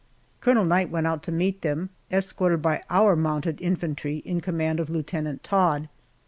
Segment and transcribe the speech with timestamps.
[0.39, 4.89] Colonel Knight went out to meet them, escorted by our mounted infantry in command of
[4.89, 5.89] Lieutenant Todd.